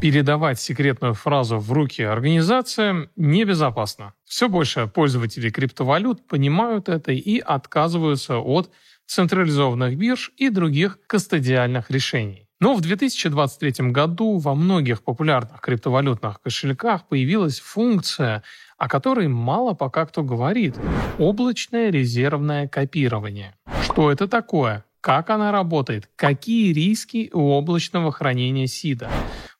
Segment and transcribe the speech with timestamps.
[0.00, 4.12] Передавать секретную фразу в руки организации небезопасно.
[4.24, 8.70] Все больше пользователей криптовалют понимают это и отказываются от
[9.06, 12.46] централизованных бирж и других кастодиальных решений.
[12.60, 18.42] Но в 2023 году во многих популярных криптовалютных кошельках появилась функция,
[18.76, 20.76] о которой мало пока кто говорит–
[21.18, 23.54] облачное резервное копирование.
[23.82, 24.84] Что это такое?
[25.00, 26.10] Как она работает?
[26.16, 29.08] Какие риски у облачного хранения СИДа?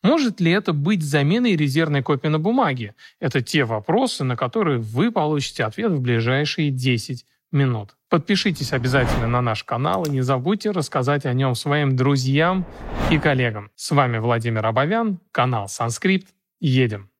[0.02, 2.94] Может ли это быть заменой резервной копии на бумаге?
[3.20, 7.96] Это те вопросы, на которые вы получите ответ в ближайшие 10 минут.
[8.08, 12.64] Подпишитесь обязательно на наш канал и не забудьте рассказать о нем своим друзьям
[13.10, 13.70] и коллегам.
[13.74, 16.28] С вами Владимир Абовян, канал Санскрипт.
[16.60, 17.10] Едем!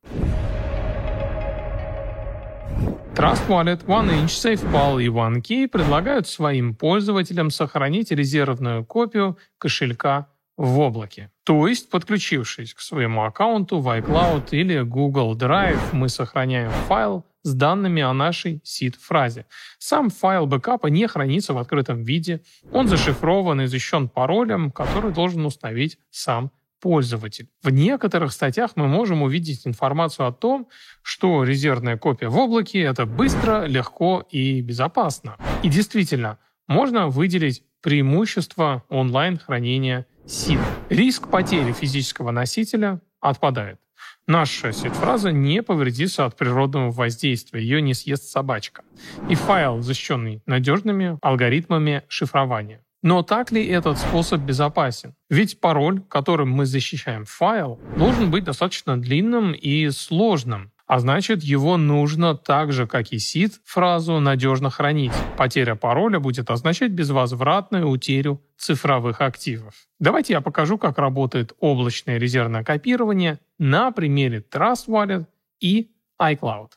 [3.16, 11.30] Trust Wallet, OneInch, SafePal и OneKey предлагают своим пользователям сохранить резервную копию кошелька в облаке.
[11.44, 17.54] То есть, подключившись к своему аккаунту в iCloud или Google Drive, мы сохраняем файл с
[17.54, 19.46] данными о нашей сид-фразе.
[19.78, 25.46] Сам файл бэкапа не хранится в открытом виде, он зашифрован и защищен паролем, который должен
[25.46, 26.50] установить сам
[26.80, 27.48] пользователь.
[27.62, 30.68] В некоторых статьях мы можем увидеть информацию о том,
[31.02, 35.36] что резервная копия в облаке— это быстро, легко и безопасно.
[35.62, 40.58] И действительно, можно выделить преимущество онлайн-хранения SID.
[40.88, 43.78] Риск потери физического носителя отпадает.
[44.26, 48.82] Наша сид-фраза не повредится от природного воздействия, ее не съест собачка.
[49.30, 52.82] И файл, защищенный надежными алгоритмами шифрования.
[53.02, 55.14] Но так ли этот способ безопасен?
[55.30, 60.72] Ведь пароль, которым мы защищаем файл, должен быть достаточно длинным и сложным.
[60.86, 65.12] А значит, его нужно так же, как и сид, фразу надежно хранить.
[65.36, 69.74] Потеря пароля будет означать безвозвратную утерю цифровых активов.
[69.98, 75.26] Давайте я покажу, как работает облачное резервное копирование на примере Trust Wallet
[75.60, 75.90] и
[76.20, 76.70] iCloud.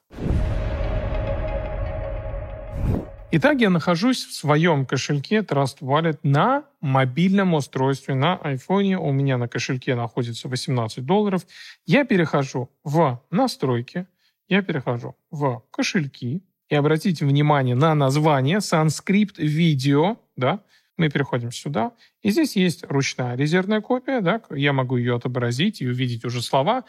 [3.31, 8.95] Итак, я нахожусь в своем кошельке Trust Wallet на мобильном устройстве, на iPhone.
[8.95, 11.45] У меня на кошельке находится 18 долларов.
[11.85, 14.07] Я перехожу в настройки,
[14.47, 16.41] я перехожу в кошельки.
[16.69, 20.63] И обратите внимание на название Sanskrit Video, да,
[20.97, 21.91] мы переходим сюда,
[22.23, 26.83] и здесь есть ручная резервная копия, да, я могу ее отобразить и увидеть уже слова,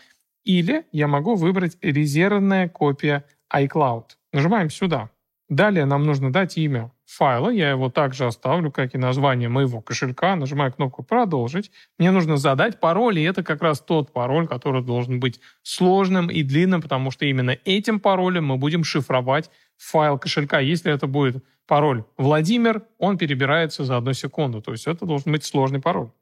[0.44, 4.04] или я могу выбрать резервная копия iCloud.
[4.32, 5.10] Нажимаем сюда.
[5.50, 7.50] Далее нам нужно дать имя файла.
[7.50, 10.36] Я его также оставлю, как и название моего кошелька.
[10.36, 11.72] Нажимаю кнопку «Продолжить».
[11.98, 16.44] Мне нужно задать пароль, и это как раз тот пароль, который должен быть сложным и
[16.44, 20.60] длинным, потому что именно этим паролем мы будем шифровать файл кошелька.
[20.60, 24.62] Если это будет пароль Владимир, он перебирается за одну секунду.
[24.62, 26.12] То есть это должен быть сложный пароль.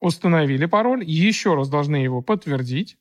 [0.00, 2.96] Установили пароль, еще раз должны его подтвердить.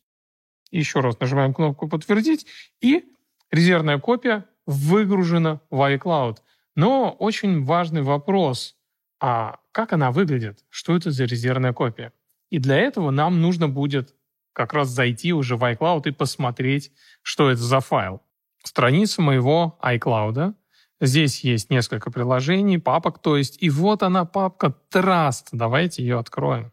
[0.70, 2.46] Еще раз нажимаем кнопку «Подтвердить»,
[2.82, 3.06] и
[3.52, 6.38] резервная копия выгружена в iCloud.
[6.76, 8.76] Но очень важный вопрос,
[9.20, 10.64] а как она выглядит?
[10.70, 12.12] Что это за резервная копия?
[12.50, 14.14] И для этого нам нужно будет
[14.54, 18.22] как раз зайти уже в iCloud и посмотреть, что это за файл.
[18.64, 20.56] Страница моего iCloud.
[21.02, 23.62] Здесь есть несколько приложений, папок, то есть.
[23.62, 25.48] И вот она папка Trust.
[25.52, 26.72] Давайте ее откроем.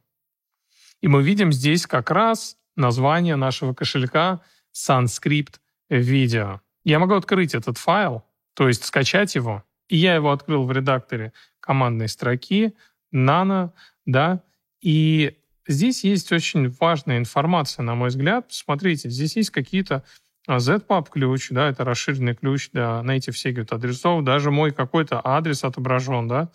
[1.00, 4.40] И мы видим здесь как раз название нашего кошелька
[4.72, 5.56] Sunscript
[5.90, 6.60] Video.
[6.84, 11.32] Я могу открыть этот файл, то есть скачать его, и я его открыл в редакторе
[11.60, 12.74] командной строки,
[13.14, 13.70] nano,
[14.04, 14.42] да,
[14.80, 18.46] и здесь есть очень важная информация, на мой взгляд.
[18.48, 20.04] Смотрите, здесь есть какие-то
[20.46, 25.62] а, ZPub ключ, да, это расширенный ключ для native segment адресов, даже мой какой-то адрес
[25.62, 26.50] отображен, да,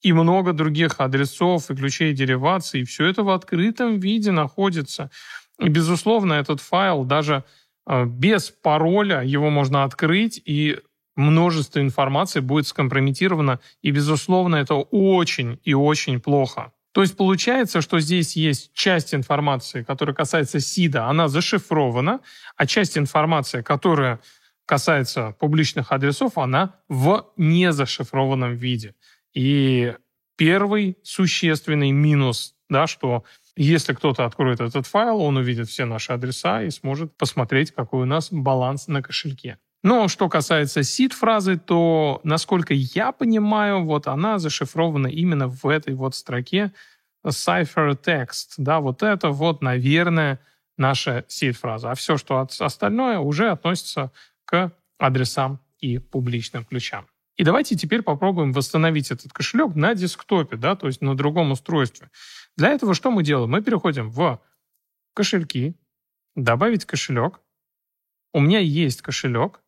[0.00, 5.10] и много других адресов и ключей деривации, и все это в открытом виде находится.
[5.58, 7.44] И, безусловно, этот файл даже
[7.86, 10.78] без пароля его можно открыть, и
[11.14, 16.72] множество информации будет скомпрометировано, и, безусловно, это очень и очень плохо.
[16.92, 22.20] То есть получается, что здесь есть часть информации, которая касается СИДа, она зашифрована,
[22.56, 24.20] а часть информации, которая
[24.64, 28.94] касается публичных адресов, она в незашифрованном виде.
[29.34, 29.94] И
[30.36, 33.24] первый существенный минус, да, что
[33.56, 38.06] если кто-то откроет этот файл, он увидит все наши адреса и сможет посмотреть, какой у
[38.06, 39.58] нас баланс на кошельке.
[39.82, 46.14] Но что касается сид-фразы, то, насколько я понимаю, вот она зашифрована именно в этой вот
[46.14, 46.72] строке
[47.24, 48.54] ciphertext.
[48.58, 50.40] Да, вот это вот, наверное,
[50.76, 51.92] наша сид-фраза.
[51.92, 54.12] А все, что остальное, уже относится
[54.44, 57.06] к адресам и публичным ключам.
[57.36, 62.10] И давайте теперь попробуем восстановить этот кошелек на десктопе, да, то есть на другом устройстве.
[62.56, 63.50] Для этого что мы делаем?
[63.50, 64.40] Мы переходим в
[65.14, 65.74] кошельки,
[66.34, 67.40] добавить кошелек.
[68.32, 69.60] У меня есть кошелек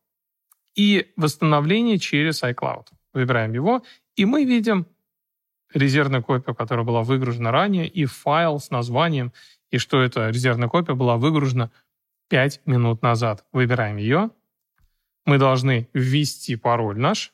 [0.75, 2.87] и восстановление через iCloud.
[3.13, 3.83] Выбираем его,
[4.15, 4.85] и мы видим
[5.73, 9.33] резервную копию, которая была выгружена ранее, и файл с названием,
[9.71, 11.71] и что эта резервная копия была выгружена
[12.29, 13.45] 5 минут назад.
[13.51, 14.31] Выбираем ее.
[15.25, 17.33] Мы должны ввести пароль наш.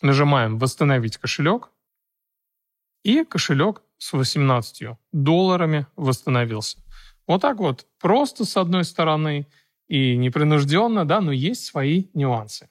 [0.00, 1.70] Нажимаем «Восстановить кошелек».
[3.04, 6.78] И кошелек с 18 долларами восстановился.
[7.26, 9.46] Вот так вот, просто с одной стороны
[9.88, 12.68] и непринужденно, да, но есть свои нюансы.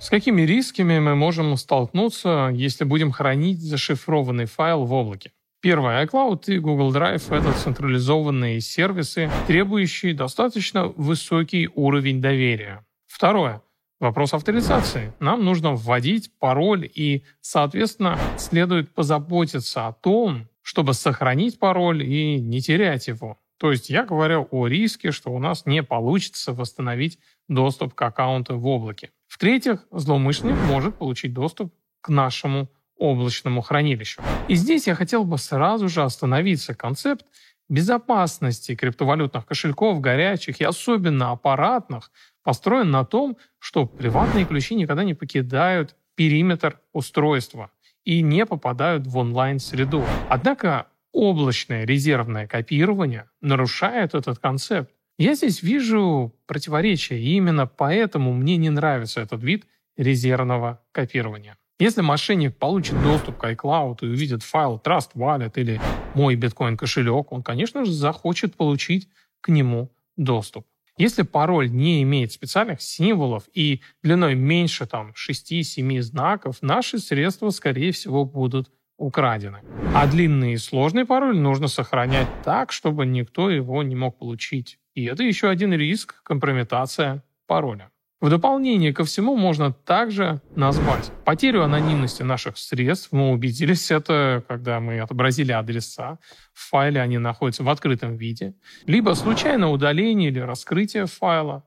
[0.00, 5.32] С какими рисками мы можем столкнуться, если будем хранить зашифрованный файл в облаке?
[5.60, 6.06] Первое.
[6.06, 12.86] iCloud и Google Drive— это централизованные сервисы, требующие достаточно высокий уровень доверия.
[13.06, 13.62] Второе.
[14.00, 15.12] Вопрос авторизации.
[15.20, 22.62] Нам нужно вводить пароль и, соответственно, следует позаботиться о том, чтобы сохранить пароль и не
[22.62, 23.36] терять его.
[23.58, 28.58] То есть я говорю о риске, что у нас не получится восстановить доступ к аккаунту
[28.58, 29.10] в облаке.
[29.26, 34.22] В-третьих, злоумышленник может получить доступ к нашему облачному хранилищу.
[34.48, 36.74] И здесь я хотел бы сразу же остановиться.
[36.74, 37.26] Концепт
[37.70, 42.10] безопасности криптовалютных кошельков, горячих и особенно аппаратных
[42.42, 47.70] построен на том, что приватные ключи никогда не покидают периметр устройства
[48.04, 50.04] и не попадают в онлайн-среду.
[50.28, 54.90] Однако облачное резервное копирование нарушает этот концепт.
[55.18, 59.66] Я здесь вижу противоречие, и именно поэтому мне не нравится этот вид
[59.96, 61.56] резервного копирования.
[61.80, 65.80] Если мошенник получит доступ к iCloud и увидит файл Trust Wallet или
[66.14, 69.08] мой биткоин кошелек, он, конечно же, захочет получить
[69.40, 70.66] к нему доступ.
[70.98, 77.92] Если пароль не имеет специальных символов и длиной меньше там, 6-7 знаков, наши средства, скорее
[77.92, 79.60] всего, будут украдены.
[79.94, 84.78] А длинный и сложный пароль нужно сохранять так, чтобы никто его не мог получить.
[84.92, 87.90] И это еще один риск– компрометация пароля.
[88.20, 93.12] В дополнение ко всему можно также назвать потерю анонимности наших средств.
[93.12, 96.18] Мы убедились это, когда мы отобразили адреса.
[96.52, 98.54] В файле они находятся в открытом виде.
[98.84, 101.64] Либо случайное удаление или раскрытие файла.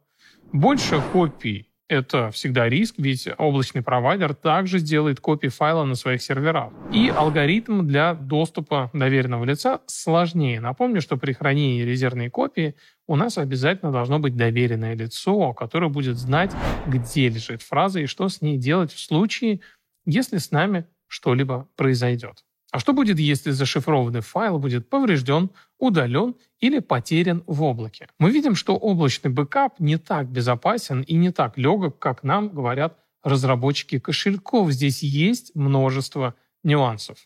[0.51, 6.71] Больше копий это всегда риск, ведь облачный провайдер также сделает копии файла на своих серверах.
[6.91, 10.59] И алгоритм для доступа доверенного лица сложнее.
[10.59, 12.75] Напомню, что при хранении резервной копии
[13.07, 16.51] у нас обязательно должно быть доверенное лицо, которое будет знать,
[16.87, 19.61] где лежит фраза и что с ней делать в случае,
[20.05, 22.43] если с нами что-либо произойдет.
[22.73, 28.07] А что будет, если зашифрованный файл будет поврежден, удален или потерян в облаке?
[28.17, 32.97] Мы видим, что облачный бэкап не так безопасен и не так легок, как нам говорят
[33.21, 34.71] разработчики кошельков.
[34.71, 36.33] Здесь есть множество
[36.63, 37.17] нюансов.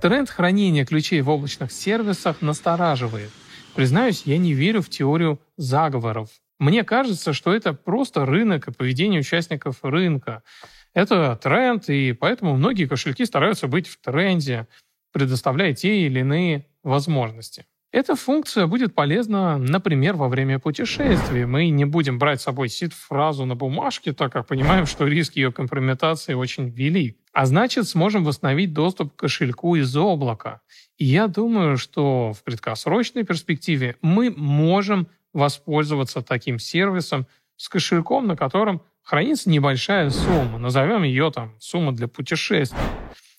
[0.00, 3.30] Тренд хранения ключей в облачных сервисах настораживает.
[3.76, 6.30] Признаюсь, я не верю в теорию заговоров.
[6.58, 10.42] Мне кажется, что это просто рынок и поведение участников рынка.
[10.94, 14.66] Это тренд, и поэтому многие кошельки стараются быть в тренде,
[15.12, 17.64] предоставляя те или иные возможности.
[17.92, 21.44] Эта функция будет полезна, например, во время путешествий.
[21.44, 25.52] Мы не будем брать с собой сид-фразу на бумажке, так как понимаем, что риск ее
[25.52, 27.18] компрометации очень велик.
[27.34, 30.62] А значит, сможем восстановить доступ к кошельку из облака.
[30.96, 37.26] И я думаю, что в краткосрочной перспективе мы можем воспользоваться таким сервисом
[37.62, 40.58] с кошельком, на котором хранится небольшая сумма.
[40.58, 42.80] Назовем ее там сумма для путешествий.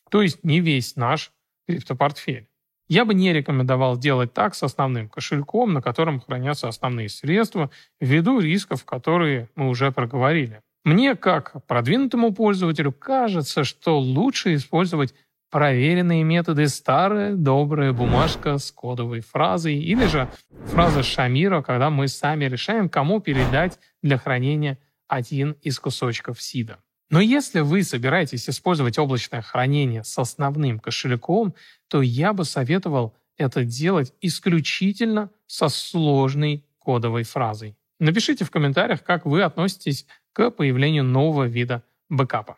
[0.10, 1.34] То есть не весь наш
[1.68, 2.48] криптопортфель.
[2.88, 8.40] Я бы не рекомендовал делать так с основным кошельком, на котором хранятся основные средства, ввиду
[8.40, 10.62] рисков, которые мы уже проговорили.
[10.86, 15.14] Мне, как продвинутому пользователю, кажется, что лучше использовать
[15.52, 20.30] проверенные методы старая добрая бумажка с кодовой фразой или же
[20.68, 26.78] фраза Шамира, когда мы сами решаем, кому передать для хранения один из кусочков сида.
[27.10, 31.56] Но если вы собираетесь использовать облачное хранение с основным кошельком,
[31.88, 37.76] то я бы советовал это делать исключительно со сложной кодовой фразой.
[38.00, 42.58] Напишите в комментариях, как вы относитесь к появлению нового вида бэкапа.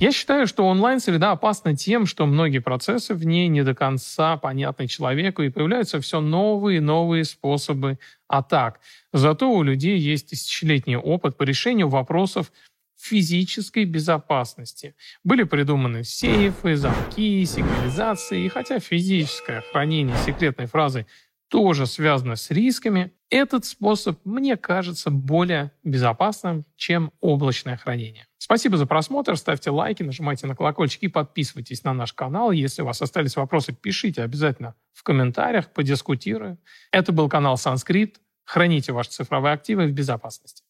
[0.00, 4.86] Я считаю, что онлайн-среда опасна тем, что многие процессы в ней не до конца понятны
[4.86, 8.78] человеку, и появляются все новые и новые способы атак.
[9.12, 12.52] Зато у людей есть тысячелетний опыт по решению вопросов
[12.96, 14.94] физической безопасности.
[15.24, 21.06] Были придуманы сейфы, замки, сигнализации, и хотя физическое хранение секретной фразы
[21.48, 28.26] тоже связано с рисками, Этот способ мне кажется более безопасным, чем облачное хранение.
[28.38, 32.52] Спасибо за просмотр, ставьте лайки, нажимайте на колокольчик и подписывайтесь на наш канал.
[32.52, 36.58] Если у вас остались вопросы, пишите обязательно в комментариях, подискутируем.
[36.90, 38.18] Это был канал Санскрит.
[38.44, 40.62] Храните ваши цифровые активы в безопасности.